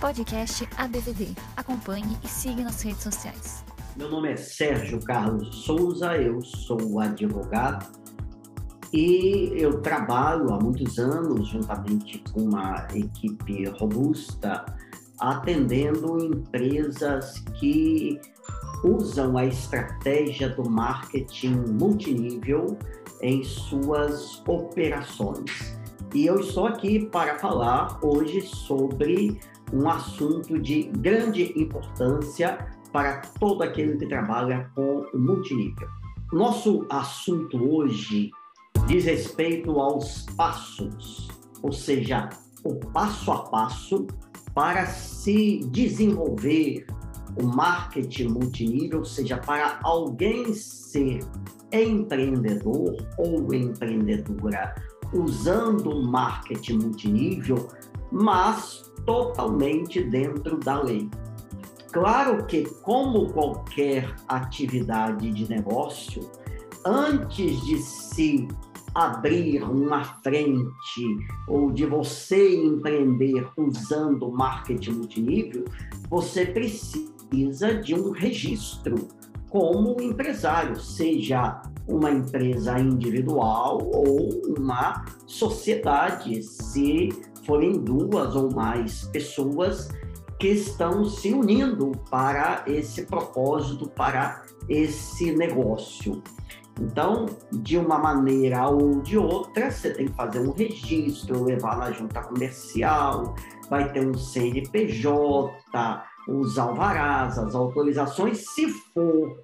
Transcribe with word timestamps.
Podcast 0.00 0.68
ADVD. 0.76 1.34
Acompanhe 1.56 2.16
e 2.22 2.28
siga 2.28 2.62
nas 2.62 2.80
redes 2.82 3.02
sociais. 3.02 3.64
Meu 3.96 4.08
nome 4.08 4.30
é 4.30 4.36
Sérgio 4.36 5.00
Carlos 5.02 5.64
Souza, 5.64 6.16
eu 6.16 6.40
sou 6.40 7.00
advogado 7.00 7.84
e 8.92 9.50
eu 9.56 9.80
trabalho 9.80 10.52
há 10.54 10.60
muitos 10.60 11.00
anos 11.00 11.48
juntamente 11.48 12.22
com 12.32 12.42
uma 12.42 12.86
equipe 12.94 13.64
robusta 13.70 14.64
atendendo 15.18 16.24
empresas 16.24 17.40
que 17.58 18.20
usam 18.84 19.36
a 19.36 19.46
estratégia 19.46 20.48
do 20.50 20.70
marketing 20.70 21.64
multinível 21.72 22.78
em 23.20 23.42
suas 23.42 24.40
operações. 24.46 25.76
E 26.14 26.24
eu 26.24 26.38
estou 26.40 26.66
aqui 26.66 27.04
para 27.06 27.38
falar 27.38 27.98
hoje 28.00 28.40
sobre 28.40 29.40
um 29.72 29.88
assunto 29.88 30.58
de 30.58 30.84
grande 30.98 31.52
importância 31.60 32.58
para 32.92 33.18
todo 33.38 33.62
aquele 33.62 33.96
que 33.96 34.06
trabalha 34.06 34.70
com 34.74 35.04
o 35.12 35.18
multinível. 35.18 35.88
Nosso 36.32 36.86
assunto 36.90 37.56
hoje 37.56 38.30
diz 38.86 39.04
respeito 39.04 39.78
aos 39.78 40.26
passos, 40.36 41.28
ou 41.62 41.72
seja, 41.72 42.28
o 42.64 42.74
passo 42.74 43.30
a 43.30 43.44
passo 43.44 44.06
para 44.54 44.86
se 44.86 45.60
desenvolver 45.70 46.86
o 47.40 47.46
marketing 47.46 48.28
multinível, 48.28 49.00
ou 49.00 49.04
seja, 49.04 49.36
para 49.38 49.78
alguém 49.82 50.52
ser 50.52 51.20
empreendedor 51.72 52.96
ou 53.18 53.54
empreendedora 53.54 54.74
usando 55.12 55.90
o 55.90 56.06
marketing 56.06 56.78
multinível, 56.78 57.68
mas 58.10 58.87
totalmente 59.04 60.02
dentro 60.02 60.58
da 60.58 60.82
lei. 60.82 61.08
Claro 61.92 62.44
que, 62.46 62.64
como 62.82 63.32
qualquer 63.32 64.14
atividade 64.28 65.30
de 65.32 65.48
negócio, 65.48 66.30
antes 66.84 67.60
de 67.64 67.78
se 67.78 68.48
abrir 68.94 69.62
uma 69.62 70.04
frente 70.04 71.18
ou 71.46 71.70
de 71.70 71.86
você 71.86 72.56
empreender 72.56 73.48
usando 73.56 74.30
marketing 74.30 74.90
multinível, 74.92 75.64
você 76.10 76.44
precisa 76.44 77.74
de 77.82 77.94
um 77.94 78.10
registro 78.10 79.08
como 79.48 80.00
empresário, 80.00 80.78
seja 80.78 81.62
uma 81.86 82.10
empresa 82.10 82.78
individual 82.78 83.78
ou 83.94 84.28
uma 84.58 85.04
sociedade, 85.26 86.42
se 86.42 87.08
forem 87.48 87.82
duas 87.82 88.36
ou 88.36 88.52
mais 88.52 89.04
pessoas 89.06 89.88
que 90.38 90.48
estão 90.48 91.04
se 91.04 91.32
unindo 91.32 91.90
para 92.10 92.62
esse 92.66 93.06
propósito, 93.06 93.88
para 93.88 94.42
esse 94.68 95.34
negócio. 95.34 96.22
Então, 96.80 97.26
de 97.50 97.76
uma 97.76 97.98
maneira 97.98 98.68
ou 98.68 99.00
de 99.00 99.18
outra, 99.18 99.70
você 99.70 99.90
tem 99.90 100.06
que 100.06 100.12
fazer 100.12 100.40
um 100.40 100.52
registro, 100.52 101.42
levar 101.42 101.76
na 101.78 101.90
junta 101.90 102.22
comercial, 102.22 103.34
vai 103.68 103.90
ter 103.92 104.06
um 104.06 104.14
CNPJ, 104.14 106.04
os 106.28 106.56
alvarás, 106.56 107.36
as 107.36 107.54
autorizações. 107.54 108.44
Se 108.54 108.68
for 108.94 109.42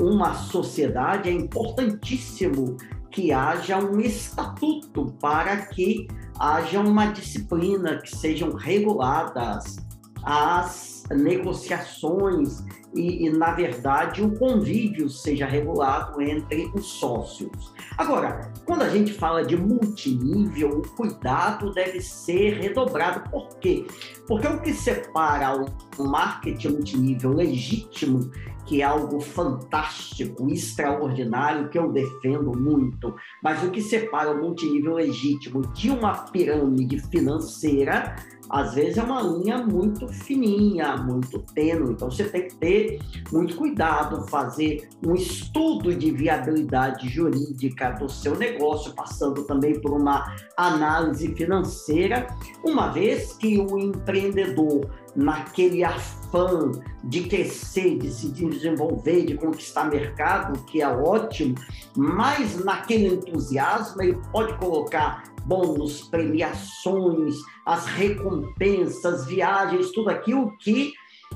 uma 0.00 0.34
sociedade, 0.34 1.28
é 1.28 1.32
importantíssimo 1.32 2.76
que 3.10 3.30
haja 3.30 3.78
um 3.78 4.00
estatuto 4.00 5.14
para 5.20 5.58
que 5.66 6.08
haja 6.38 6.80
uma 6.80 7.06
disciplina, 7.06 7.98
que 7.98 8.16
sejam 8.16 8.52
reguladas 8.52 9.76
as 10.22 11.04
negociações 11.10 12.64
e, 12.94 13.26
e, 13.26 13.30
na 13.30 13.52
verdade, 13.52 14.22
o 14.22 14.38
convívio 14.38 15.10
seja 15.10 15.46
regulado 15.46 16.20
entre 16.22 16.70
os 16.74 16.86
sócios. 16.86 17.74
Agora, 17.98 18.52
quando 18.64 18.82
a 18.82 18.88
gente 18.88 19.12
fala 19.12 19.44
de 19.44 19.56
multinível, 19.56 20.78
o 20.78 20.88
cuidado 20.96 21.72
deve 21.72 22.00
ser 22.00 22.60
redobrado. 22.60 23.28
Por 23.30 23.48
quê? 23.58 23.86
Porque 24.26 24.46
o 24.46 24.60
que 24.60 24.72
separa 24.72 25.64
o 25.98 26.04
marketing 26.04 26.68
multinível 26.68 27.32
legítimo 27.32 28.30
que 28.66 28.80
é 28.80 28.84
algo 28.84 29.20
fantástico, 29.20 30.48
extraordinário, 30.48 31.68
que 31.68 31.78
eu 31.78 31.92
defendo 31.92 32.52
muito. 32.58 33.14
Mas 33.42 33.62
o 33.62 33.70
que 33.70 33.82
separa 33.82 34.30
o 34.30 34.40
multinível 34.40 34.94
legítimo 34.94 35.62
de 35.72 35.90
uma 35.90 36.12
pirâmide 36.30 36.98
financeira, 37.10 38.16
às 38.48 38.74
vezes 38.74 38.98
é 38.98 39.02
uma 39.02 39.22
linha 39.22 39.58
muito 39.58 40.08
fininha, 40.08 40.96
muito 40.96 41.38
tênue. 41.54 41.92
Então 41.92 42.10
você 42.10 42.24
tem 42.24 42.48
que 42.48 42.54
ter 42.56 42.98
muito 43.32 43.56
cuidado, 43.56 44.26
fazer 44.28 44.88
um 45.06 45.14
estudo 45.14 45.94
de 45.94 46.10
viabilidade 46.10 47.08
jurídica 47.08 47.90
do 47.90 48.08
seu 48.08 48.36
negócio, 48.36 48.94
passando 48.94 49.44
também 49.44 49.80
por 49.80 49.92
uma 49.92 50.34
análise 50.56 51.34
financeira, 51.34 52.26
uma 52.64 52.88
vez 52.88 53.34
que 53.34 53.58
o 53.58 53.78
empreendedor 53.78 54.88
naquele 55.14 55.84
afã 55.84 56.72
de 57.02 57.24
crescer, 57.24 57.98
de 57.98 58.10
se 58.10 58.28
desenvolver, 58.30 59.24
de 59.24 59.34
conquistar 59.34 59.84
mercado, 59.84 60.64
que 60.64 60.82
é 60.82 60.88
ótimo, 60.88 61.54
mas 61.96 62.64
naquele 62.64 63.14
entusiasmo 63.14 64.02
ele 64.02 64.18
pode 64.32 64.56
colocar 64.58 65.22
bônus, 65.44 66.02
premiações, 66.08 67.36
as 67.66 67.86
recompensas, 67.86 69.26
viagens, 69.26 69.92
tudo 69.92 70.10
aquilo 70.10 70.56
que 70.58 70.92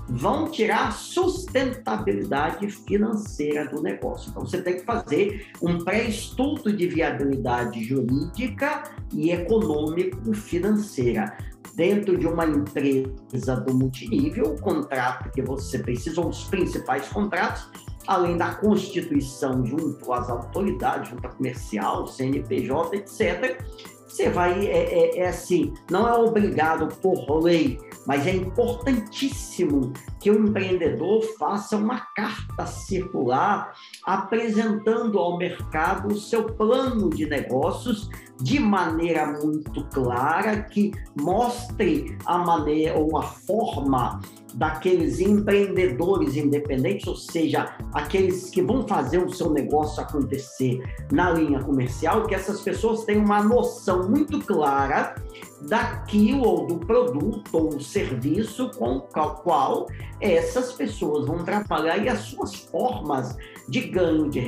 vão 0.09 0.51
tirar 0.51 0.93
sustentabilidade 0.93 2.71
financeira 2.71 3.67
do 3.69 3.83
negócio. 3.83 4.31
Então 4.31 4.45
você 4.45 4.63
tem 4.63 4.77
que 4.77 4.85
fazer 4.85 5.47
um 5.61 5.79
pré-estudo 5.79 6.73
de 6.73 6.87
viabilidade 6.87 7.83
jurídica 7.83 8.85
e 9.13 9.31
econômico 9.31 10.33
financeira 10.33 11.37
dentro 11.79 12.19
de 12.19 12.27
uma 12.27 12.45
empresa 12.45 13.55
do 13.55 13.73
multinível, 13.73 14.47
o 14.47 14.61
contrato 14.61 15.31
que 15.31 15.41
você 15.41 15.79
precisa, 15.79 16.21
os 16.21 16.43
principais 16.45 17.07
contratos, 17.09 17.71
além 18.05 18.37
da 18.37 18.57
constituição 18.57 19.65
junto 19.65 20.13
às 20.13 20.29
autoridades, 20.29 21.11
junto 21.11 21.25
à 21.25 21.31
comercial, 21.31 22.09
CNPJ, 22.09 22.97
etc. 22.97 23.65
Você 24.09 24.29
vai, 24.29 24.67
é, 24.67 25.19
é, 25.19 25.19
é 25.19 25.29
assim, 25.29 25.73
não 25.89 26.09
é 26.09 26.13
obrigado 26.15 26.89
por 26.97 27.45
lei, 27.45 27.79
mas 28.09 28.27
é 28.27 28.35
importantíssimo 28.35 29.93
que 30.19 30.31
o 30.31 30.49
empreendedor 30.49 31.23
faça 31.39 31.77
uma 31.77 32.01
carta 32.17 32.65
circular 32.65 33.75
apresentando 34.03 35.19
ao 35.19 35.37
mercado 35.37 36.09
o 36.09 36.19
seu 36.19 36.45
plano 36.45 37.11
de 37.11 37.27
negócios 37.27 38.09
de 38.41 38.59
maneira 38.59 39.27
muito 39.27 39.85
clara, 39.89 40.63
que 40.63 40.91
mostre 41.21 42.17
a 42.25 42.39
maneira 42.39 42.97
ou 42.97 43.19
a 43.19 43.23
forma 43.23 44.21
daqueles 44.55 45.21
empreendedores 45.21 46.35
independentes, 46.37 47.07
ou 47.07 47.17
seja, 47.17 47.77
aqueles 47.93 48.49
que 48.49 48.63
vão 48.63 48.87
fazer 48.89 49.19
o 49.19 49.33
seu 49.33 49.51
negócio 49.51 50.03
acontecer 50.03 50.83
na 51.13 51.31
linha 51.31 51.63
comercial, 51.63 52.27
que 52.27 52.35
essas 52.35 52.61
pessoas 52.63 53.05
tenham 53.05 53.25
uma 53.25 53.43
noção 53.43 54.09
muito 54.09 54.41
clara 54.41 55.15
daquilo 55.63 56.45
ou 56.45 56.67
do 56.67 56.79
produto 56.79 57.51
ou 57.53 57.81
serviço 57.99 58.71
com 58.79 58.97
o 58.97 59.01
qual 59.01 59.89
essas 60.21 60.73
pessoas 60.73 61.27
vão 61.27 61.45
trabalhar 61.45 61.99
e 61.99 62.09
as 62.09 62.21
suas 62.21 62.55
formas 62.55 63.37
de 63.69 63.81
ganho, 63.81 64.31
de 64.31 64.41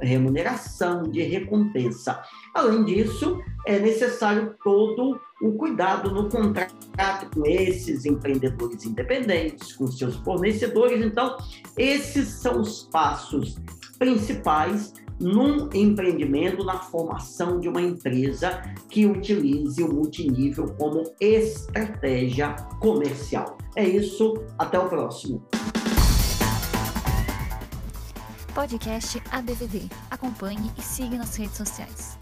remuneração, 0.00 1.02
de 1.04 1.22
recompensa. 1.22 2.22
Além 2.54 2.84
disso, 2.84 3.40
é 3.66 3.78
necessário 3.78 4.54
todo 4.62 5.18
o 5.42 5.52
cuidado 5.52 6.10
no 6.10 6.28
contrato 6.28 7.30
com 7.34 7.46
esses 7.46 8.04
empreendedores 8.04 8.84
independentes, 8.84 9.72
com 9.72 9.86
seus 9.86 10.16
fornecedores. 10.16 11.04
Então, 11.04 11.36
esses 11.76 12.28
são 12.28 12.60
os 12.60 12.82
passos 12.84 13.56
principais 13.98 14.92
num 15.20 15.68
empreendimento, 15.74 16.64
na 16.64 16.78
formação 16.78 17.60
de 17.60 17.68
uma 17.68 17.80
empresa 17.80 18.62
que 18.88 19.06
utilize 19.06 19.82
o 19.82 19.92
multinível 19.92 20.74
como 20.78 21.02
estratégia 21.20 22.56
comercial. 22.80 23.56
É 23.76 23.86
isso, 23.86 24.34
até 24.58 24.78
o 24.78 24.88
próximo. 24.88 25.42
Podcast 28.54 29.22
ADVD. 29.30 29.88
Acompanhe 30.10 30.70
e 30.76 30.82
siga 30.82 31.16
nas 31.16 31.36
redes 31.36 31.56
sociais. 31.56 32.21